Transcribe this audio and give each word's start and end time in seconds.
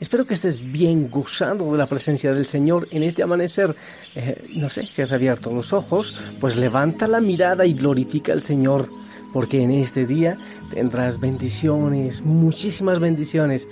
Espero 0.00 0.24
que 0.24 0.32
estés 0.32 0.72
bien 0.72 1.10
gozando 1.10 1.70
de 1.70 1.76
la 1.76 1.86
presencia 1.86 2.32
del 2.32 2.46
Señor 2.46 2.88
en 2.90 3.02
este 3.02 3.22
amanecer. 3.22 3.76
Eh, 4.14 4.42
no 4.56 4.70
sé 4.70 4.86
si 4.86 5.02
has 5.02 5.12
abierto 5.12 5.52
los 5.52 5.74
ojos, 5.74 6.14
pues 6.40 6.56
levanta 6.56 7.06
la 7.06 7.20
mirada 7.20 7.66
y 7.66 7.74
glorifica 7.74 8.32
al 8.32 8.40
Señor, 8.40 8.88
porque 9.34 9.62
en 9.62 9.70
este 9.70 10.06
día 10.06 10.38
tendrás 10.70 11.20
bendiciones, 11.20 12.22
muchísimas 12.22 12.98
bendiciones 12.98 13.68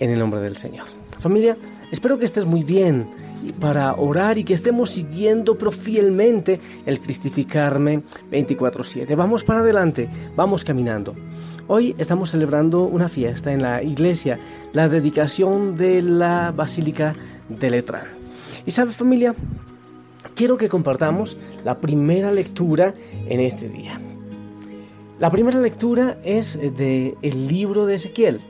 en 0.00 0.10
el 0.10 0.18
nombre 0.18 0.40
del 0.40 0.56
Señor. 0.56 0.86
Familia, 1.18 1.58
espero 1.92 2.16
que 2.16 2.24
estés 2.24 2.46
muy 2.46 2.62
bien 2.62 3.10
para 3.60 3.94
orar 3.96 4.38
y 4.38 4.44
que 4.44 4.54
estemos 4.54 4.90
siguiendo 4.90 5.58
pero 5.58 5.70
fielmente 5.70 6.58
el 6.86 7.00
Cristificarme 7.00 8.02
24/7. 8.30 9.14
Vamos 9.14 9.44
para 9.44 9.60
adelante, 9.60 10.08
vamos 10.34 10.64
caminando. 10.64 11.14
Hoy 11.68 11.96
estamos 11.98 12.30
celebrando 12.30 12.84
una 12.84 13.08
fiesta 13.08 13.52
en 13.52 13.60
la 13.60 13.82
iglesia, 13.82 14.38
la 14.72 14.88
dedicación 14.88 15.76
de 15.76 16.00
la 16.00 16.52
Basílica 16.52 17.16
de 17.48 17.70
Letrán. 17.70 18.06
Y 18.64 18.70
sabe 18.70 18.92
familia, 18.92 19.34
quiero 20.36 20.58
que 20.58 20.68
compartamos 20.68 21.36
la 21.64 21.80
primera 21.80 22.30
lectura 22.30 22.94
en 23.26 23.40
este 23.40 23.68
día. 23.68 24.00
La 25.18 25.28
primera 25.28 25.58
lectura 25.58 26.18
es 26.22 26.56
de 26.56 27.16
el 27.22 27.48
libro 27.48 27.84
de 27.84 27.96
Ezequiel. 27.96 28.40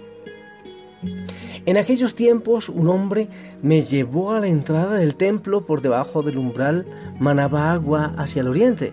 En 1.64 1.78
aquellos 1.78 2.14
tiempos 2.14 2.68
un 2.68 2.86
hombre 2.86 3.28
me 3.62 3.80
llevó 3.80 4.32
a 4.32 4.40
la 4.40 4.48
entrada 4.48 4.98
del 4.98 5.16
templo 5.16 5.64
por 5.64 5.80
debajo 5.80 6.20
del 6.20 6.36
umbral 6.36 6.84
manaba 7.18 7.72
agua 7.72 8.12
hacia 8.18 8.42
el 8.42 8.48
oriente, 8.48 8.92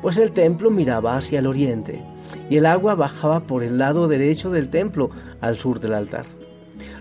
pues 0.00 0.16
el 0.16 0.32
templo 0.32 0.70
miraba 0.70 1.18
hacia 1.18 1.40
el 1.40 1.46
oriente 1.46 2.02
y 2.50 2.56
el 2.56 2.66
agua 2.66 2.94
bajaba 2.94 3.40
por 3.40 3.62
el 3.62 3.78
lado 3.78 4.08
derecho 4.08 4.50
del 4.50 4.68
templo 4.68 5.10
al 5.40 5.56
sur 5.56 5.80
del 5.80 5.94
altar. 5.94 6.26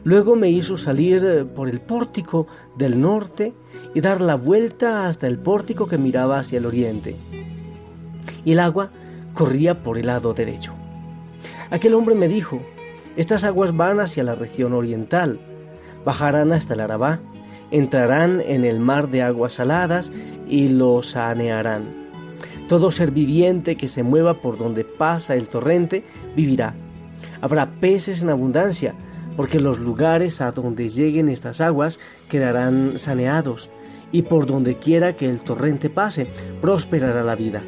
Luego 0.04 0.36
me 0.36 0.50
hizo 0.50 0.78
salir 0.78 1.26
eh, 1.26 1.46
por 1.46 1.70
el 1.70 1.80
pórtico 1.80 2.48
del 2.78 3.00
norte 3.00 3.54
y 3.94 4.02
dar 4.02 4.22
la 4.22 4.36
vuelta 4.36 5.08
hasta 5.08 5.28
el 5.28 5.38
pórtico 5.38 5.88
que 5.88 5.98
miraba 5.98 6.40
hacia 6.40 6.60
el 6.60 6.66
oriente. 6.66 7.16
Y 8.46 8.54
el 8.54 8.60
agua 8.60 8.92
corría 9.34 9.84
por 9.84 9.98
el 9.98 10.08
lado 10.08 10.34
derecho. 10.34 10.74
Aquel 11.70 11.94
hombre 11.94 12.16
me 12.16 12.28
dijo, 12.28 12.62
estas 13.18 13.44
aguas 13.44 13.76
van 13.76 14.00
hacia 14.00 14.24
la 14.24 14.36
región 14.36 14.74
oriental, 14.74 15.40
bajarán 16.06 16.54
hasta 16.54 16.74
el 16.74 16.80
Arabá, 16.80 17.20
entrarán 17.72 18.42
en 18.42 18.64
el 18.64 18.80
mar 18.80 19.10
de 19.10 19.24
aguas 19.24 19.56
saladas 19.56 20.14
y 20.48 20.70
lo 20.70 21.04
sanearán 21.04 22.07
todo 22.68 22.92
ser 22.92 23.12
viviente 23.12 23.76
que 23.76 23.88
se 23.88 24.04
mueva 24.04 24.36
por 24.36 24.58
donde 24.58 24.84
pasa 24.84 25.36
el 25.36 25.48
torrente 25.48 26.04
vivirá. 26.36 26.76
Habrá 27.42 27.70
peces 27.70 28.24
en 28.24 28.30
abundancia, 28.30 28.94
porque 29.36 29.60
los 29.60 29.80
lugares 29.80 30.42
a 30.42 30.52
donde 30.52 30.90
lleguen 30.90 31.30
estas 31.30 31.62
aguas 31.62 32.00
quedarán 32.30 33.00
saneados, 33.00 33.70
y 34.12 34.24
por 34.24 34.46
donde 34.46 34.76
quiera 34.76 35.16
que 35.16 35.30
el 35.30 35.40
torrente 35.40 35.90
pase, 35.90 36.28
prosperará 36.62 37.24
la 37.24 37.36
vida. 37.36 37.62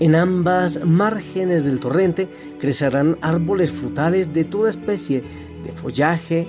En 0.00 0.16
ambas 0.16 0.84
márgenes 0.84 1.62
del 1.62 1.78
torrente 1.78 2.28
crecerán 2.58 3.16
árboles 3.20 3.70
frutales 3.70 4.32
de 4.32 4.44
toda 4.44 4.70
especie, 4.70 5.22
de 5.64 5.72
follaje 5.72 6.48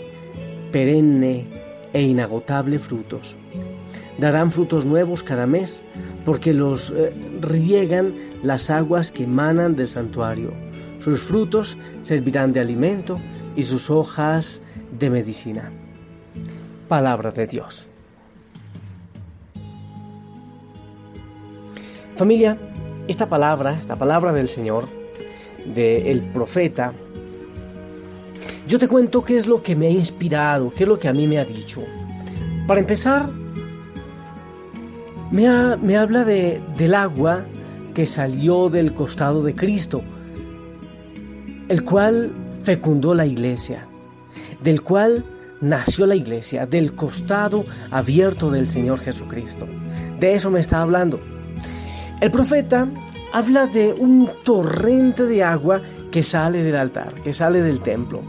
perenne 0.71 1.45
e 1.93 2.01
inagotable 2.01 2.79
frutos. 2.79 3.37
Darán 4.17 4.51
frutos 4.51 4.83
nuevos 4.83 5.23
cada 5.23 5.45
mes, 5.45 5.83
porque 6.25 6.53
los 6.53 6.91
eh, 6.91 7.13
riegan 7.39 8.13
las 8.43 8.69
aguas 8.69 9.11
que 9.11 9.23
emanan 9.23 9.75
del 9.75 9.87
santuario. 9.87 10.51
Sus 10.99 11.21
frutos 11.21 11.77
servirán 12.01 12.51
de 12.51 12.59
alimento 12.59 13.19
y 13.55 13.63
sus 13.63 13.89
hojas 13.89 14.61
de 14.99 15.09
medicina. 15.11 15.71
Palabra 16.87 17.31
de 17.31 17.45
Dios. 17.45 17.87
Familia, 22.15 22.57
esta 23.07 23.29
palabra, 23.29 23.77
esta 23.79 23.95
palabra 23.95 24.33
del 24.33 24.49
Señor, 24.49 24.87
del 25.75 26.21
profeta, 26.21 26.93
yo 28.67 28.79
te 28.79 28.87
cuento 28.87 29.23
qué 29.23 29.37
es 29.37 29.45
lo 29.45 29.61
que 29.61 29.75
me 29.75 29.87
ha 29.87 29.91
inspirado, 29.91 30.71
qué 30.71 30.83
es 30.83 30.89
lo 30.89 30.97
que 30.97 31.07
a 31.07 31.13
mí 31.13 31.27
me 31.27 31.37
ha 31.37 31.45
dicho. 31.45 31.83
Para 32.65 32.79
empezar, 32.79 33.29
me, 35.35 35.97
habla 35.97 36.23
de, 36.23 36.61
del 36.77 36.95
agua 36.95 37.43
que 37.93 38.07
salió 38.07 38.69
del 38.69 38.93
costado 38.93 39.43
de 39.43 39.53
Cristo, 39.53 40.01
el 41.67 41.83
cual 41.83 42.31
fecundó 42.63 43.13
la 43.13 43.25
iglesia, 43.25 43.85
del 44.63 44.81
cual 44.81 45.25
nació 45.59 46.05
la 46.05 46.15
iglesia, 46.15 46.65
del 46.65 46.93
costado 46.93 47.65
abierto 47.91 48.49
del 48.49 48.69
Señor 48.69 48.99
Jesucristo. 48.99 49.67
De 50.19 50.35
eso 50.35 50.49
me 50.51 50.61
está 50.61 50.81
hablando. 50.81 51.19
El 52.21 52.31
profeta 52.31 52.87
habla 53.33 53.67
de 53.67 53.93
un 53.93 54.29
torrente 54.45 55.25
de 55.25 55.43
agua 55.43 55.81
que 56.11 56.23
sale 56.23 56.63
del 56.63 56.77
altar, 56.77 57.13
que 57.23 57.33
sale 57.33 57.61
del 57.61 57.81
templo 57.81 58.21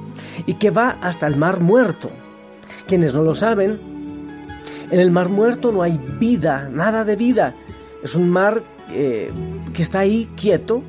y 0.45 0.55
que 0.55 0.71
va 0.71 0.99
hasta 1.01 1.29
el 1.29 1.37
mar 1.37 1.61
muerto. 1.61 2.11
Quienes 2.89 3.15
no 3.15 3.23
lo 3.23 3.35
saben, 3.37 3.96
en 4.91 5.01
el 5.01 5.11
mar 5.11 5.29
muerto 5.29 5.73
no 5.73 5.83
hay 5.83 6.01
vida, 6.19 6.69
nada 6.73 7.05
de 7.05 7.17
vida. 7.17 7.55
Es 8.03 8.15
un 8.15 8.29
mar 8.31 8.63
eh, 8.93 9.31
que 9.73 9.83
está 9.83 10.01
ahí 10.01 10.29
quieto, 10.37 10.83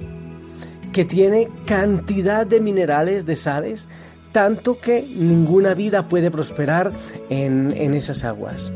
que 0.93 1.05
tiene 1.05 1.47
cantidad 1.65 2.45
de 2.45 2.59
minerales, 2.59 3.25
de 3.25 3.35
sales, 3.35 3.87
tanto 4.31 4.79
que 4.79 5.05
ninguna 5.15 5.73
vida 5.73 6.07
puede 6.07 6.29
prosperar 6.29 6.91
en, 7.29 7.71
esas 7.93 8.23
aguas. 8.23 8.71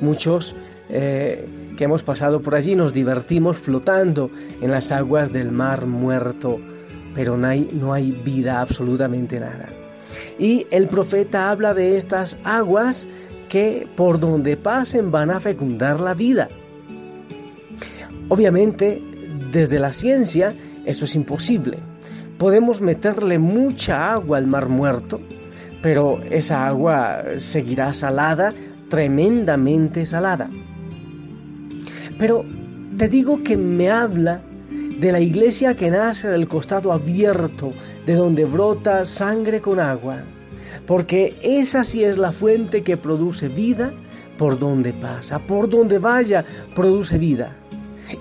Muchos 0.00 0.54
eh, 0.90 1.46
que 1.76 1.84
hemos 1.84 2.02
pasado 2.02 2.42
por 2.42 2.54
allí 2.54 2.74
nos 2.74 2.92
divertimos 2.92 3.56
flotando 3.56 4.30
en 4.60 4.70
las 4.70 4.92
aguas 4.92 5.32
del 5.32 5.50
mar 5.50 5.86
muerto, 5.86 6.60
pero 7.14 7.36
no 7.36 7.46
hay, 7.46 7.68
no 7.72 7.92
hay 7.92 8.12
vida, 8.12 8.60
absolutamente 8.60 9.40
nada. 9.40 9.68
Y 10.38 10.66
el 10.70 10.88
profeta 10.88 11.50
habla 11.50 11.74
de 11.74 11.96
estas 11.96 12.38
aguas 12.44 13.06
que 13.56 13.88
por 13.96 14.20
donde 14.20 14.58
pasen 14.58 15.10
van 15.10 15.30
a 15.30 15.40
fecundar 15.40 15.98
la 15.98 16.12
vida. 16.12 16.50
Obviamente, 18.28 19.00
desde 19.50 19.78
la 19.78 19.94
ciencia, 19.94 20.52
eso 20.84 21.06
es 21.06 21.16
imposible. 21.16 21.78
Podemos 22.36 22.82
meterle 22.82 23.38
mucha 23.38 24.12
agua 24.12 24.36
al 24.36 24.46
mar 24.46 24.68
muerto, 24.68 25.22
pero 25.80 26.20
esa 26.28 26.66
agua 26.66 27.24
seguirá 27.38 27.94
salada, 27.94 28.52
tremendamente 28.90 30.04
salada. 30.04 30.50
Pero 32.18 32.44
te 32.98 33.08
digo 33.08 33.42
que 33.42 33.56
me 33.56 33.88
habla 33.88 34.42
de 35.00 35.12
la 35.12 35.20
iglesia 35.20 35.74
que 35.74 35.88
nace 35.88 36.28
del 36.28 36.46
costado 36.46 36.92
abierto, 36.92 37.72
de 38.04 38.16
donde 38.16 38.44
brota 38.44 39.06
sangre 39.06 39.62
con 39.62 39.80
agua 39.80 40.24
porque 40.86 41.34
esa 41.42 41.84
sí 41.84 42.04
es 42.04 42.18
la 42.18 42.32
fuente 42.32 42.82
que 42.82 42.96
produce 42.96 43.48
vida 43.48 43.92
por 44.38 44.58
donde 44.58 44.92
pasa, 44.92 45.38
por 45.38 45.68
donde 45.68 45.98
vaya, 45.98 46.44
produce 46.74 47.18
vida. 47.18 47.56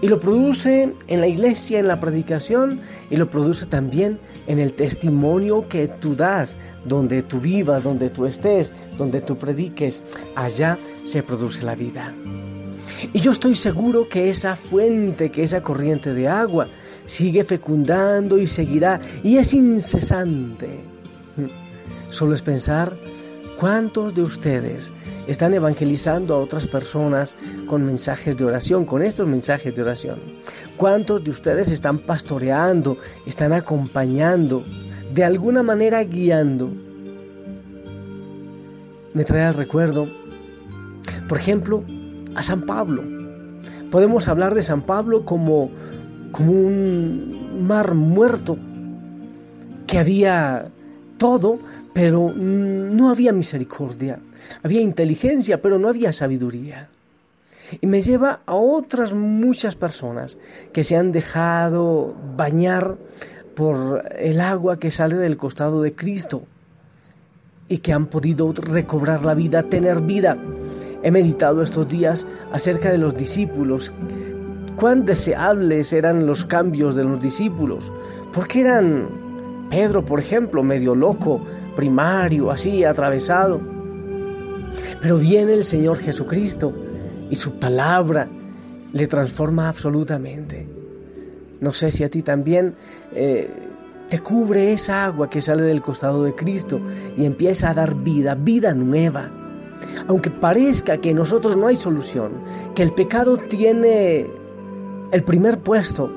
Y 0.01 0.07
lo 0.07 0.19
produce 0.19 0.93
en 1.07 1.21
la 1.21 1.27
iglesia, 1.27 1.79
en 1.79 1.87
la 1.87 1.99
predicación, 1.99 2.79
y 3.09 3.17
lo 3.17 3.29
produce 3.29 3.65
también 3.67 4.17
en 4.47 4.59
el 4.59 4.73
testimonio 4.73 5.67
que 5.67 5.87
tú 5.87 6.15
das, 6.15 6.57
donde 6.85 7.21
tú 7.21 7.39
vivas, 7.39 7.83
donde 7.83 8.09
tú 8.09 8.25
estés, 8.25 8.73
donde 8.97 9.21
tú 9.21 9.37
prediques, 9.37 10.01
allá 10.35 10.77
se 11.03 11.21
produce 11.23 11.63
la 11.63 11.75
vida. 11.75 12.13
Y 13.13 13.19
yo 13.19 13.31
estoy 13.31 13.55
seguro 13.55 14.07
que 14.07 14.29
esa 14.29 14.55
fuente, 14.55 15.29
que 15.29 15.43
esa 15.43 15.61
corriente 15.61 16.13
de 16.13 16.27
agua, 16.27 16.67
sigue 17.05 17.43
fecundando 17.43 18.37
y 18.37 18.47
seguirá, 18.47 18.99
y 19.23 19.37
es 19.37 19.53
incesante. 19.53 20.94
Solo 22.09 22.35
es 22.35 22.41
pensar 22.41 22.97
cuántos 23.59 24.13
de 24.13 24.21
ustedes 24.21 24.91
están 25.27 25.53
evangelizando 25.53 26.35
a 26.35 26.39
otras 26.39 26.67
personas 26.67 27.35
con 27.67 27.85
mensajes 27.85 28.37
de 28.37 28.45
oración, 28.45 28.85
con 28.85 29.01
estos 29.01 29.27
mensajes 29.27 29.73
de 29.75 29.81
oración. 29.81 30.19
¿Cuántos 30.77 31.23
de 31.23 31.31
ustedes 31.31 31.71
están 31.71 31.99
pastoreando, 31.99 32.97
están 33.25 33.53
acompañando, 33.53 34.63
de 35.13 35.23
alguna 35.23 35.63
manera 35.63 36.03
guiando? 36.03 36.71
Me 39.13 39.23
trae 39.23 39.45
al 39.45 39.53
recuerdo 39.53 40.09
Por 41.29 41.37
ejemplo, 41.37 41.83
a 42.35 42.43
San 42.43 42.61
Pablo. 42.63 43.03
Podemos 43.89 44.27
hablar 44.27 44.53
de 44.53 44.61
San 44.61 44.81
Pablo 44.81 45.25
como, 45.25 45.71
como 46.31 46.51
un 46.51 47.65
mar 47.65 47.95
muerto, 47.95 48.57
que 49.87 49.97
había 49.97 50.69
todo, 51.17 51.59
pero 51.95 52.33
no 52.35 53.09
había 53.09 53.31
misericordia. 53.31 54.19
Había 54.63 54.81
inteligencia, 54.81 55.61
pero 55.61 55.79
no 55.79 55.87
había 55.87 56.11
sabiduría. 56.11 56.89
Y 57.79 57.87
me 57.87 58.01
lleva 58.01 58.41
a 58.45 58.55
otras 58.55 59.13
muchas 59.13 59.77
personas 59.77 60.37
que 60.73 60.83
se 60.83 60.97
han 60.97 61.13
dejado 61.13 62.13
bañar 62.35 62.97
por 63.55 64.11
el 64.19 64.41
agua 64.41 64.77
que 64.77 64.91
sale 64.91 65.15
del 65.15 65.37
costado 65.37 65.81
de 65.81 65.95
Cristo 65.95 66.43
y 67.69 67.77
que 67.77 67.93
han 67.93 68.07
podido 68.07 68.51
recobrar 68.51 69.23
la 69.23 69.33
vida, 69.33 69.63
tener 69.63 70.01
vida. 70.01 70.37
He 71.01 71.11
meditado 71.11 71.63
estos 71.63 71.87
días 71.87 72.27
acerca 72.51 72.91
de 72.91 72.97
los 72.97 73.15
discípulos. 73.15 73.93
Cuán 74.75 75.05
deseables 75.05 75.93
eran 75.93 76.25
los 76.25 76.43
cambios 76.43 76.93
de 76.93 77.05
los 77.05 77.21
discípulos. 77.21 77.89
Porque 78.33 78.59
eran 78.59 79.07
Pedro, 79.69 80.03
por 80.03 80.19
ejemplo, 80.19 80.61
medio 80.61 80.93
loco, 80.93 81.41
primario, 81.75 82.51
así, 82.51 82.83
atravesado. 82.83 83.59
Pero 85.01 85.17
viene 85.17 85.53
el 85.53 85.63
Señor 85.63 85.99
Jesucristo 85.99 86.73
y 87.29 87.35
su 87.35 87.59
palabra 87.59 88.27
le 88.93 89.07
transforma 89.07 89.67
absolutamente. 89.67 90.67
No 91.59 91.73
sé 91.73 91.91
si 91.91 92.03
a 92.03 92.09
ti 92.09 92.21
también 92.21 92.75
eh, 93.13 93.49
te 94.09 94.19
cubre 94.19 94.73
esa 94.73 95.05
agua 95.05 95.29
que 95.29 95.41
sale 95.41 95.63
del 95.63 95.81
costado 95.81 96.23
de 96.23 96.35
Cristo 96.35 96.79
y 97.17 97.25
empieza 97.25 97.69
a 97.69 97.73
dar 97.73 97.95
vida, 97.95 98.35
vida 98.35 98.73
nueva. 98.73 99.31
Aunque 100.07 100.29
parezca 100.29 100.97
que 100.97 101.11
en 101.11 101.17
nosotros 101.17 101.57
no 101.57 101.67
hay 101.67 101.75
solución, 101.75 102.31
que 102.73 102.83
el 102.83 102.93
pecado 102.93 103.37
tiene 103.37 104.27
el 105.11 105.23
primer 105.23 105.59
puesto, 105.59 106.11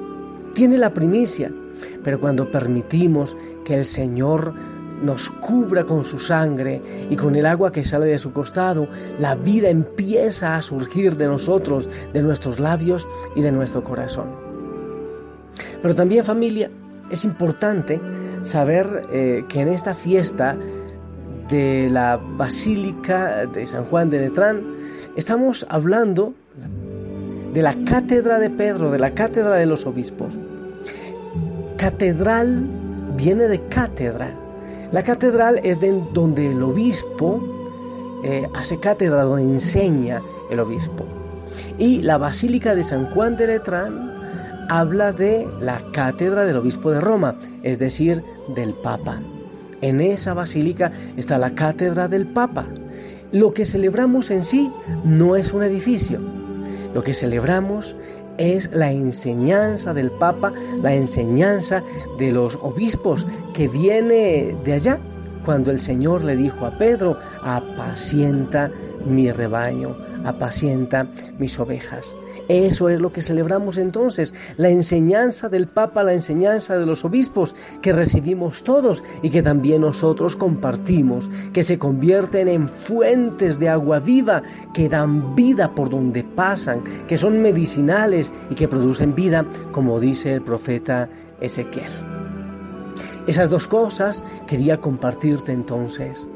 tiene 0.55 0.79
la 0.79 0.93
primicia, 0.93 1.53
pero 2.03 2.21
cuando 2.21 2.51
permitimos 2.51 3.37
que 3.65 3.75
el 3.75 3.85
Señor 3.85 4.55
nos 5.03 5.31
cubra 5.31 5.85
con 5.85 6.05
su 6.05 6.19
sangre 6.19 6.83
y 7.11 7.17
con 7.17 7.37
el 7.37 7.47
agua 7.47 7.73
que 7.73 7.85
sale 7.85 8.07
de 8.07 8.19
su 8.19 8.33
costado, 8.33 8.89
la 9.19 9.35
vida 9.35 9.69
empieza 9.69 10.57
a 10.57 10.63
surgir 10.63 11.17
de 11.17 11.27
nosotros, 11.27 11.89
de 12.13 12.23
nuestros 12.23 12.59
labios 12.59 13.07
y 13.37 13.43
de 13.43 13.53
nuestro 13.53 13.85
corazón. 13.85 14.27
Pero 15.81 15.95
también 15.95 16.25
familia, 16.25 16.71
es 17.11 17.25
importante 17.25 18.01
saber 18.43 19.03
eh, 19.13 19.45
que 19.49 19.61
en 19.61 19.69
esta 19.69 19.95
fiesta 19.95 20.57
de 21.49 21.89
la 21.91 22.17
Basílica 22.17 23.47
de 23.47 23.65
San 23.67 23.85
Juan 23.85 24.11
de 24.11 24.21
Letrán 24.21 24.63
estamos 25.17 25.67
hablando 25.71 26.35
de 27.55 27.63
la 27.63 27.75
cátedra 27.85 28.39
de 28.39 28.51
Pedro, 28.51 28.91
de 28.91 28.99
la 28.99 29.15
cátedra 29.15 29.57
de 29.57 29.67
los 29.67 29.87
obispos. 29.87 30.39
Catedral 31.77 32.67
viene 33.17 33.49
de 33.49 33.67
cátedra. 33.69 34.35
La 34.91 35.03
catedral 35.03 35.61
es 35.65 35.81
de 35.81 36.03
donde 36.13 36.51
el 36.53 36.63
obispo 36.63 37.43
eh, 38.25 38.49
hace 38.55 38.81
cátedra, 38.81 39.23
donde 39.23 39.43
enseña 39.43 40.23
el 40.51 40.61
obispo. 40.61 41.05
Y 41.79 42.03
la 42.03 42.17
Basílica 42.17 42.75
de 42.75 42.85
San 42.85 43.11
Juan 43.11 43.37
de 43.37 43.49
Letrán 43.49 44.09
habla 44.71 45.13
de 45.13 45.47
la 45.61 45.83
cátedra 45.93 46.45
del 46.45 46.57
obispo 46.57 46.91
de 46.91 47.01
Roma, 47.01 47.37
es 47.63 47.79
decir, 47.79 48.23
del 48.55 48.75
Papa. 48.75 49.21
En 49.81 50.01
esa 50.01 50.35
basílica 50.35 50.91
está 51.17 51.39
la 51.39 51.55
cátedra 51.55 52.09
del 52.09 52.27
Papa. 52.27 52.67
Lo 53.31 53.53
que 53.53 53.65
celebramos 53.65 54.31
en 54.31 54.43
sí 54.43 54.73
no 55.05 55.37
es 55.37 55.53
un 55.53 55.63
edificio. 55.63 56.19
Lo 56.95 57.03
que 57.03 57.15
celebramos 57.15 57.95
es 58.39 58.71
la 58.73 58.91
enseñanza 58.91 59.93
del 59.93 60.11
Papa, 60.11 60.53
la 60.81 60.95
enseñanza 60.95 61.83
de 62.19 62.31
los 62.31 62.57
obispos 62.57 63.27
que 63.53 63.69
viene 63.69 64.57
de 64.65 64.73
allá, 64.73 64.99
cuando 65.45 65.71
el 65.71 65.81
Señor 65.81 66.25
le 66.25 66.37
dijo 66.37 66.67
a 66.67 66.77
Pedro, 66.79 67.19
apacienta 67.43 68.71
mi 69.07 69.31
rebaño, 69.31 69.97
apacienta 70.29 71.09
mis 71.39 71.59
ovejas. 71.59 72.17
Eso 72.49 72.89
es 72.89 72.99
lo 73.01 73.13
que 73.13 73.21
celebramos 73.21 73.77
entonces, 73.77 74.35
la 74.57 74.71
enseñanza 74.71 75.51
del 75.51 75.67
Papa, 75.67 76.03
la 76.03 76.15
enseñanza 76.15 76.79
de 76.79 76.87
los 76.87 77.05
obispos 77.05 77.55
que 77.83 77.93
recibimos 77.93 78.63
todos 78.63 79.05
y 79.23 79.29
que 79.29 79.43
también 79.43 79.83
nosotros 79.83 80.35
compartimos, 80.35 81.29
que 81.53 81.63
se 81.63 81.79
convierten 81.79 82.49
en 82.49 82.69
fuentes 82.69 83.59
de 83.59 83.69
agua 83.69 83.99
viva, 83.99 84.43
que 84.73 84.89
dan 84.89 85.37
vida 85.37 85.75
por 85.75 85.91
donde 85.91 86.25
pasan, 86.25 86.83
que 87.07 87.19
son 87.19 87.43
medicinales 87.43 88.33
y 88.49 88.55
que 88.55 88.69
producen 88.69 89.15
vida, 89.15 89.45
como 89.71 90.01
dice 90.01 90.33
el 90.33 90.41
profeta 90.41 91.11
Ezequiel. 91.41 91.91
Esas 93.27 93.51
dos 93.51 93.69
cosas 93.69 94.25
quería 94.47 94.81
compartirte 94.81 95.53
entonces. 95.53 96.31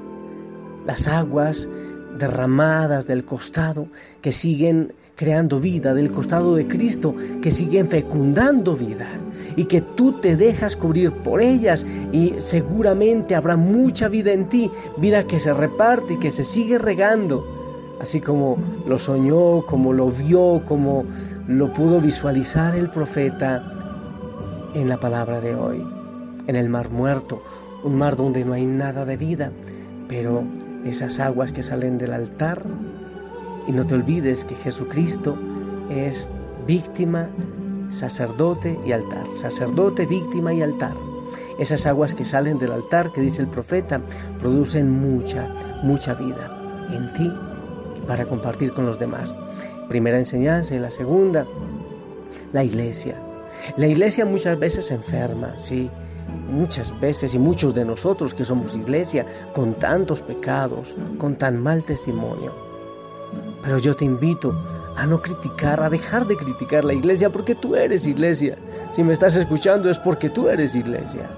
Las 0.85 1.09
aguas 1.09 1.69
derramadas 2.19 3.07
del 3.07 3.25
costado 3.25 3.89
que 4.21 4.33
siguen 4.33 4.93
creando 5.23 5.61
vida 5.61 5.95
del 5.95 6.11
costado 6.11 6.57
de 6.57 6.67
Cristo, 6.67 7.15
que 7.41 7.51
siguen 7.51 7.89
fecundando 7.89 8.75
vida 8.75 9.09
y 9.57 9.67
que 9.67 9.81
tú 9.81 10.21
te 10.21 10.37
dejas 10.37 10.75
cubrir 10.75 11.13
por 11.13 11.41
ellas 11.41 11.87
y 12.13 12.35
seguramente 12.39 13.35
habrá 13.35 13.57
mucha 13.57 14.09
vida 14.09 14.33
en 14.33 14.49
ti, 14.49 14.71
vida 14.97 15.27
que 15.27 15.39
se 15.39 15.53
reparte 15.53 16.15
y 16.15 16.19
que 16.19 16.31
se 16.31 16.45
sigue 16.45 16.79
regando, 16.79 17.45
así 18.01 18.21
como 18.21 18.57
lo 18.87 18.99
soñó, 18.99 19.65
como 19.67 19.93
lo 19.93 20.11
vio, 20.11 20.63
como 20.65 21.05
lo 21.47 21.73
pudo 21.73 22.01
visualizar 22.01 22.75
el 22.75 22.91
profeta 22.91 23.63
en 24.75 24.89
la 24.89 24.99
palabra 24.99 25.41
de 25.41 25.55
hoy, 25.55 25.87
en 26.47 26.57
el 26.57 26.69
mar 26.69 26.91
muerto, 26.91 27.43
un 27.85 27.97
mar 27.97 28.17
donde 28.17 28.45
no 28.45 28.55
hay 28.55 28.67
nada 28.67 29.05
de 29.05 29.17
vida, 29.17 29.53
pero 30.09 30.43
esas 30.85 31.21
aguas 31.21 31.53
que 31.53 31.63
salen 31.63 31.99
del 31.99 32.13
altar 32.13 32.63
y 33.67 33.73
no 33.73 33.87
te 33.87 33.95
olvides 33.95 34.45
que 34.45 34.55
Jesucristo 34.55 35.39
es 35.91 36.29
víctima, 36.67 37.29
sacerdote 37.91 38.79
y 38.85 38.93
altar. 38.93 39.27
Sacerdote, 39.35 40.07
víctima 40.07 40.53
y 40.53 40.63
altar. 40.63 40.95
Esas 41.59 41.87
aguas 41.87 42.15
que 42.15 42.25
salen 42.25 42.59
del 42.59 42.73
altar, 42.73 43.13
que 43.13 43.21
dice 43.21 43.43
el 43.43 43.49
profeta, 43.49 44.01
producen 44.41 44.91
mucha, 44.91 45.49
mucha 45.83 46.15
vida 46.15 46.59
en 46.91 47.13
ti 47.13 47.33
para 48.07 48.25
compartir 48.27 48.73
con 48.73 48.87
los 48.87 48.99
demás. 48.99 49.35
Primera 49.89 50.19
enseñanza 50.19 50.75
y 50.75 50.79
la 50.79 50.91
segunda, 50.91 51.47
la 52.53 52.65
iglesia. 52.65 53.32
La 53.77 53.87
iglesia 53.87 54.25
muchas 54.25 54.59
veces 54.59 54.91
enferma, 54.91 55.55
sí, 55.59 55.91
muchas 56.49 56.99
veces 57.01 57.35
y 57.35 57.39
muchos 57.39 57.75
de 57.75 57.85
nosotros 57.85 58.35
que 58.35 58.45
somos 58.45 58.77
iglesia 58.77 59.27
con 59.55 59.75
tantos 59.75 60.23
pecados, 60.23 60.97
con 61.19 61.37
tan 61.37 61.63
mal 61.63 61.85
testimonio. 61.85 62.53
Pero 63.63 63.79
yo 63.79 63.95
te 63.95 64.05
invito 64.05 64.53
a 64.97 65.07
no 65.07 65.23
criticar, 65.23 65.83
a 65.83 65.91
dejar 65.91 66.27
de 66.27 66.37
criticar 66.37 66.85
la 66.85 66.93
iglesia 66.93 67.31
porque 67.31 67.55
tú 67.55 67.77
eres 67.77 68.07
iglesia. 68.07 68.59
Si 68.93 69.03
me 69.03 69.13
estás 69.13 69.37
escuchando 69.37 69.89
es 69.91 69.99
porque 69.99 70.29
tú 70.29 70.49
eres 70.49 70.75
iglesia. 70.75 71.31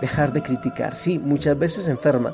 Dejar 0.00 0.32
de 0.32 0.42
criticar, 0.42 0.94
sí, 0.94 1.18
muchas 1.18 1.58
veces 1.58 1.88
enferma, 1.88 2.32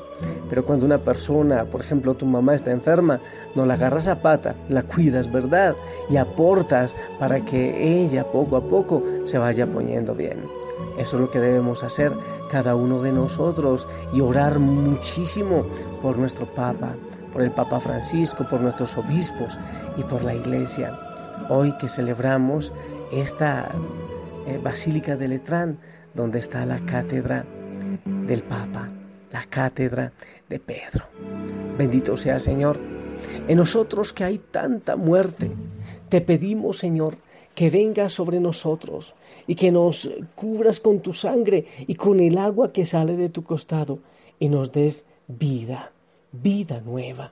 pero 0.49 0.63
cuando 0.63 0.85
una 0.85 0.99
persona, 0.99 1.65
por 1.65 1.81
ejemplo 1.81 2.13
tu 2.13 2.27
mamá 2.27 2.53
está 2.53 2.69
enferma, 2.69 3.19
no 3.55 3.65
la 3.65 3.73
agarras 3.73 4.07
a 4.07 4.21
pata, 4.21 4.55
la 4.69 4.83
cuidas, 4.83 5.31
¿verdad? 5.31 5.75
Y 6.07 6.17
aportas 6.17 6.95
para 7.17 7.43
que 7.43 8.03
ella 8.03 8.23
poco 8.29 8.57
a 8.57 8.61
poco 8.61 9.01
se 9.23 9.39
vaya 9.39 9.65
poniendo 9.65 10.13
bien. 10.13 10.43
Eso 10.97 11.17
es 11.17 11.21
lo 11.21 11.31
que 11.31 11.39
debemos 11.39 11.83
hacer 11.83 12.13
cada 12.51 12.75
uno 12.75 13.01
de 13.01 13.11
nosotros 13.11 13.87
y 14.13 14.21
orar 14.21 14.59
muchísimo 14.59 15.65
por 16.01 16.17
nuestro 16.17 16.45
Papa, 16.53 16.95
por 17.33 17.41
el 17.41 17.51
Papa 17.51 17.79
Francisco, 17.79 18.47
por 18.47 18.61
nuestros 18.61 18.95
obispos 18.97 19.57
y 19.97 20.03
por 20.03 20.23
la 20.23 20.35
Iglesia. 20.35 20.97
Hoy 21.49 21.73
que 21.77 21.89
celebramos 21.89 22.71
esta 23.11 23.71
eh, 24.47 24.59
Basílica 24.63 25.17
de 25.17 25.27
Letrán, 25.27 25.79
donde 26.13 26.39
está 26.39 26.65
la 26.65 26.79
cátedra 26.85 27.45
del 28.27 28.43
Papa, 28.43 28.89
la 29.31 29.43
cátedra 29.45 30.11
de 30.49 30.59
Pedro. 30.59 31.05
Bendito 31.77 32.17
sea 32.17 32.39
Señor. 32.39 32.79
En 33.47 33.57
nosotros 33.57 34.13
que 34.13 34.23
hay 34.23 34.37
tanta 34.37 34.95
muerte, 34.95 35.51
te 36.09 36.21
pedimos 36.21 36.77
Señor 36.77 37.17
que 37.53 37.69
vengas 37.69 38.13
sobre 38.13 38.39
nosotros 38.39 39.15
y 39.47 39.55
que 39.55 39.71
nos 39.71 40.09
cubras 40.35 40.79
con 40.79 40.99
tu 40.99 41.13
sangre 41.13 41.65
y 41.87 41.95
con 41.95 42.19
el 42.19 42.37
agua 42.37 42.73
que 42.73 42.85
sale 42.85 43.15
de 43.15 43.29
tu 43.29 43.43
costado 43.43 43.99
y 44.39 44.49
nos 44.49 44.71
des 44.71 45.05
vida 45.27 45.91
vida 46.41 46.81
nueva. 46.81 47.31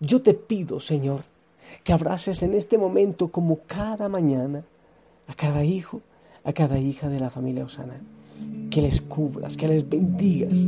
Yo 0.00 0.22
te 0.22 0.34
pido, 0.34 0.80
Señor, 0.80 1.22
que 1.84 1.92
abraces 1.92 2.42
en 2.42 2.54
este 2.54 2.78
momento 2.78 3.28
como 3.28 3.60
cada 3.66 4.08
mañana 4.08 4.64
a 5.26 5.34
cada 5.34 5.64
hijo, 5.64 6.00
a 6.44 6.52
cada 6.52 6.78
hija 6.78 7.08
de 7.08 7.20
la 7.20 7.30
familia 7.30 7.64
Osana, 7.64 8.00
que 8.70 8.82
les 8.82 9.00
cubras, 9.00 9.56
que 9.56 9.68
les 9.68 9.88
bendigas. 9.88 10.66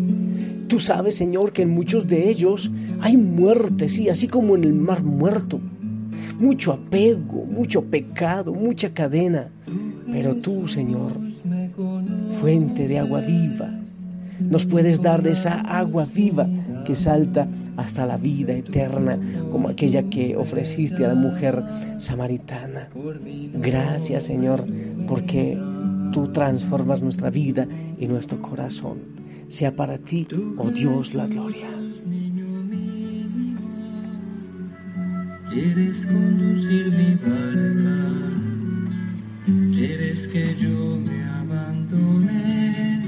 Tú 0.69 0.78
sabes, 0.78 1.16
Señor, 1.16 1.52
que 1.52 1.62
en 1.62 1.71
muchos 1.71 2.07
de 2.07 2.28
ellos 2.28 2.71
hay 3.00 3.16
muerte, 3.16 3.88
sí, 3.88 4.09
así 4.09 4.28
como 4.28 4.54
en 4.57 4.64
el 4.64 4.75
mar 4.75 5.02
muerto. 5.02 5.61
Mucho 6.38 6.73
apego, 6.73 7.47
mucho 7.47 7.83
pecado, 7.83 8.52
mucha 8.52 8.93
cadena. 8.93 9.49
Pero 10.11 10.37
tú, 10.37 10.69
Señor, 10.69 11.12
fuente 12.40 12.87
de 12.87 12.99
agua 12.99 13.21
viva, 13.21 13.81
nos 14.38 14.64
puedes 14.64 15.00
dar 15.00 15.23
de 15.23 15.31
esa 15.31 15.61
agua 15.61 16.07
viva 16.12 16.47
que 16.85 16.95
salta 16.95 17.49
hasta 17.76 18.07
la 18.07 18.16
vida 18.16 18.52
eterna, 18.52 19.19
como 19.50 19.69
aquella 19.69 20.02
que 20.04 20.37
ofreciste 20.37 21.04
a 21.04 21.09
la 21.09 21.14
mujer 21.14 21.62
samaritana. 21.99 22.88
Gracias, 23.54 24.25
Señor, 24.25 24.64
porque 25.07 25.59
tú 26.14 26.28
transformas 26.28 27.02
nuestra 27.02 27.28
vida 27.28 27.66
y 27.99 28.06
nuestro 28.06 28.40
corazón. 28.40 28.99
Sea 29.49 29.75
para 29.75 29.99
ti, 29.99 30.28
oh 30.56 30.71
Dios, 30.71 31.12
la 31.12 31.26
gloria. 31.26 31.68
Quieres 35.50 36.06
conducir 36.06 36.92
mi 36.92 37.14
barca, 37.16 37.99
quieres 39.75 40.28
que 40.28 40.54
yo 40.54 40.99
me 40.99 41.25
abandone 41.25 43.02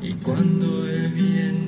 Y 0.00 0.12
cuando 0.14 0.88
el 0.88 1.12
viento 1.12 1.59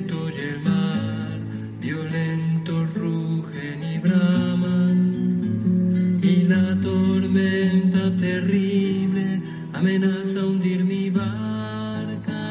tormenta 7.33 8.11
terrible 8.19 9.41
amenaza 9.73 10.39
hundir 10.45 10.83
mi 10.83 11.09
barca, 11.09 12.43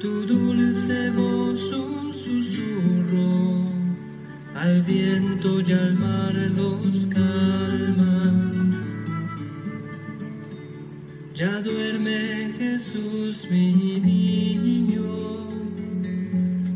tu 0.00 0.26
dulce 0.26 1.10
voz 1.10 1.62
un 1.72 2.12
susurro 2.12 3.66
al 4.54 4.82
viento 4.82 5.60
y 5.62 5.72
al 5.72 5.94
mar 5.94 6.34
los 6.34 7.06
calma. 7.06 8.32
Ya 11.34 11.60
duerme 11.62 12.52
Jesús 12.58 13.48
mi 13.50 13.72
niño, 13.72 15.48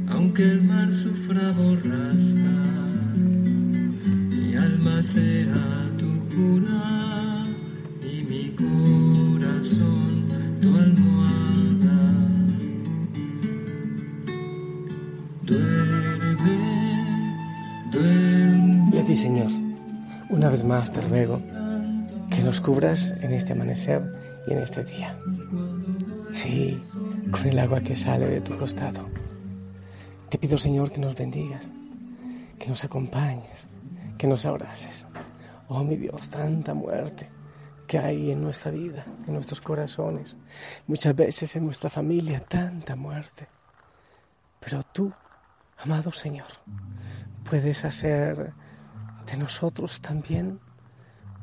aunque 0.08 0.42
el 0.42 0.62
mar 0.62 0.90
sufra 0.92 1.52
borrasca, 1.52 2.97
alma 4.58 5.02
será 5.02 5.90
tu 5.98 6.10
cuna 6.34 7.46
y 8.02 8.22
mi 8.22 8.44
corazón 8.50 10.28
tu 10.60 10.68
almohada. 10.76 11.98
Duerme, 15.42 16.66
duerme. 17.92 18.90
Y 18.92 18.98
a 18.98 19.04
ti, 19.04 19.16
Señor, 19.16 19.50
una 20.30 20.48
vez 20.48 20.64
más 20.64 20.92
te 20.92 21.00
ruego 21.00 21.40
que 22.30 22.42
nos 22.42 22.60
cubras 22.60 23.14
en 23.20 23.32
este 23.32 23.52
amanecer 23.52 24.02
y 24.46 24.52
en 24.52 24.58
este 24.58 24.84
día. 24.84 25.16
Sí, 26.32 26.78
con 27.30 27.46
el 27.46 27.58
agua 27.58 27.80
que 27.80 27.96
sale 27.96 28.26
de 28.26 28.40
tu 28.40 28.56
costado. 28.56 29.08
Te 30.28 30.38
pido, 30.38 30.58
Señor, 30.58 30.90
que 30.90 31.00
nos 31.00 31.14
bendigas, 31.14 31.68
que 32.58 32.68
nos 32.68 32.84
acompañes, 32.84 33.68
que 34.18 34.26
nos 34.26 34.44
abraces. 34.44 35.06
Oh, 35.68 35.82
mi 35.84 35.96
Dios, 35.96 36.28
tanta 36.28 36.74
muerte 36.74 37.30
que 37.86 37.98
hay 37.98 38.30
en 38.32 38.42
nuestra 38.42 38.70
vida, 38.70 39.06
en 39.26 39.32
nuestros 39.32 39.62
corazones, 39.62 40.36
muchas 40.86 41.16
veces 41.16 41.56
en 41.56 41.64
nuestra 41.64 41.88
familia, 41.88 42.40
tanta 42.40 42.96
muerte. 42.96 43.48
Pero 44.60 44.82
tú, 44.82 45.10
amado 45.78 46.12
Señor, 46.12 46.48
puedes 47.48 47.84
hacer 47.84 48.52
de 49.24 49.36
nosotros 49.38 50.02
también 50.02 50.60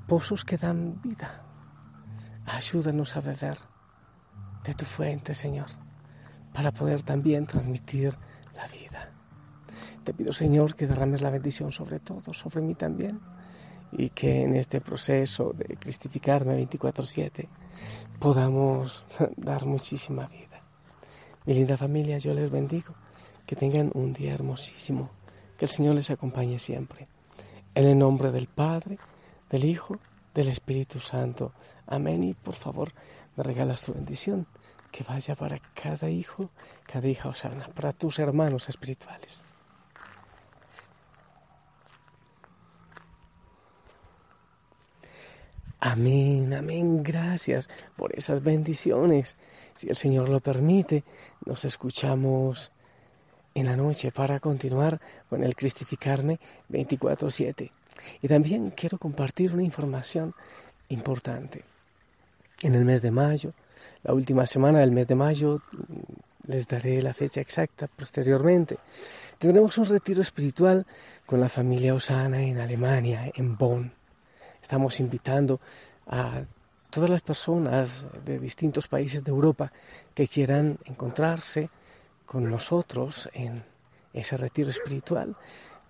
pozos 0.07 0.45
que 0.45 0.57
dan 0.57 1.01
vida. 1.01 1.41
Ayúdanos 2.45 3.15
a 3.15 3.21
beber 3.21 3.57
de 4.63 4.73
tu 4.73 4.85
fuente, 4.85 5.33
Señor, 5.33 5.67
para 6.53 6.71
poder 6.71 7.01
también 7.01 7.47
transmitir. 7.47 8.15
Te 10.05 10.13
pido, 10.13 10.31
Señor, 10.33 10.75
que 10.75 10.85
derrames 10.85 11.23
la 11.23 11.31
bendición 11.31 11.71
sobre 11.71 11.99
todos, 11.99 12.37
sobre 12.37 12.61
mí 12.61 12.75
también, 12.75 13.19
y 13.91 14.11
que 14.11 14.43
en 14.43 14.55
este 14.55 14.79
proceso 14.79 15.51
de 15.51 15.77
cristificarme 15.77 16.55
24/7 16.55 17.47
podamos 18.19 19.03
dar 19.35 19.65
muchísima 19.65 20.27
vida. 20.27 20.61
Mi 21.47 21.55
linda 21.55 21.75
familia, 21.75 22.19
yo 22.19 22.35
les 22.35 22.51
bendigo, 22.51 22.93
que 23.47 23.55
tengan 23.55 23.89
un 23.95 24.13
día 24.13 24.35
hermosísimo, 24.35 25.09
que 25.57 25.65
el 25.65 25.71
Señor 25.71 25.95
les 25.95 26.11
acompañe 26.11 26.59
siempre. 26.59 27.07
En 27.73 27.87
el 27.87 27.97
nombre 27.97 28.31
del 28.31 28.45
Padre, 28.45 28.99
del 29.49 29.65
Hijo, 29.65 29.97
del 30.35 30.49
Espíritu 30.49 30.99
Santo. 30.99 31.51
Amén. 31.87 32.23
Y 32.23 32.35
por 32.35 32.53
favor, 32.53 32.91
me 33.35 33.43
regalas 33.43 33.81
tu 33.81 33.91
bendición, 33.91 34.45
que 34.91 35.03
vaya 35.03 35.35
para 35.35 35.57
cada 35.73 36.11
hijo, 36.11 36.51
cada 36.85 37.07
hija 37.07 37.29
osana, 37.29 37.69
para 37.69 37.91
tus 37.91 38.19
hermanos 38.19 38.69
espirituales. 38.69 39.43
Amén, 45.85 46.51
amén. 46.55 47.03
Gracias 47.03 47.69
por 47.95 48.17
esas 48.17 48.41
bendiciones. 48.41 49.35
Si 49.75 49.87
el 49.87 49.95
Señor 49.95 50.29
lo 50.29 50.39
permite, 50.39 51.03
nos 51.45 51.63
escuchamos 51.63 52.71
en 53.53 53.67
la 53.67 53.75
noche 53.75 54.11
para 54.11 54.39
continuar 54.39 54.99
con 55.29 55.43
el 55.43 55.55
Cristificarme 55.55 56.39
24/7. 56.69 57.71
Y 58.23 58.27
también 58.27 58.71
quiero 58.71 58.97
compartir 58.97 59.53
una 59.53 59.61
información 59.61 60.33
importante. 60.89 61.63
En 62.63 62.73
el 62.73 62.83
mes 62.83 63.03
de 63.03 63.11
mayo, 63.11 63.53
la 64.01 64.15
última 64.15 64.47
semana 64.47 64.79
del 64.79 64.91
mes 64.91 65.05
de 65.05 65.13
mayo, 65.13 65.61
les 66.47 66.67
daré 66.67 66.99
la 67.03 67.13
fecha 67.13 67.41
exacta 67.41 67.87
posteriormente, 67.87 68.79
tendremos 69.37 69.77
un 69.77 69.85
retiro 69.85 70.23
espiritual 70.23 70.87
con 71.27 71.39
la 71.39 71.49
familia 71.49 71.93
Osana 71.93 72.41
en 72.41 72.57
Alemania, 72.57 73.31
en 73.35 73.55
Bonn. 73.55 73.94
Estamos 74.65 74.99
invitando 74.99 75.61
a 76.07 76.41
todas 76.89 77.07
las 77.07 77.21
personas 77.21 78.07
de 78.25 78.39
distintos 78.39 78.87
países 78.87 79.23
de 79.23 79.29
Europa 79.29 79.71
que 80.15 80.27
quieran 80.27 80.79
encontrarse 80.85 81.69
con 82.25 82.49
nosotros 82.49 83.29
en 83.33 83.63
ese 84.11 84.37
retiro 84.37 84.71
espiritual 84.71 85.37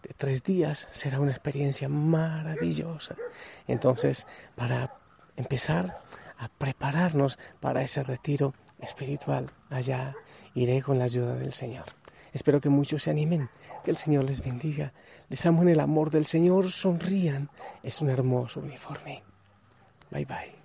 de 0.03 0.13
tres 0.17 0.44
días 0.44 0.89
será 0.91 1.22
una 1.22 1.32
experiencia 1.32 1.88
maravillosa. 1.88 3.15
Entonces, 3.65 4.27
para 4.55 4.94
empezar 5.38 6.01
a 6.38 6.50
prepararnos 6.50 7.39
para 7.62 7.82
ese 7.82 8.03
retiro 8.03 8.53
espiritual, 8.79 9.50
allá 9.70 10.13
iré 10.53 10.82
con 10.82 11.00
la 11.00 11.05
ayuda 11.05 11.36
del 11.36 11.53
Señor. 11.53 11.86
Espero 12.36 12.60
que 12.60 12.68
muchos 12.68 13.04
se 13.04 13.12
animen, 13.12 13.50
que 13.86 13.92
el 13.92 13.96
Señor 13.96 14.25
les 14.25 14.44
bendiga, 14.44 14.92
les 15.30 15.46
amo 15.46 15.62
en 15.62 15.70
el 15.70 15.80
amor 15.80 16.12
del 16.12 16.25
Señor, 16.25 16.70
sonrían. 16.70 17.50
Es 17.82 18.01
un 18.01 18.10
hermoso 18.10 18.60
uniforme. 18.60 19.24
Bye 20.12 20.25
bye. 20.25 20.64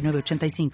906985. 0.00 0.70